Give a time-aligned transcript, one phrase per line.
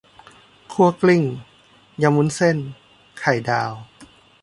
[0.71, 1.23] คั่วกลิ้ง
[2.01, 2.57] ยำวุ้นเส้น
[3.19, 3.73] ไข่ดาว